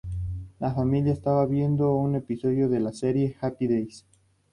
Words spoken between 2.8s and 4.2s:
serie "Happy Days".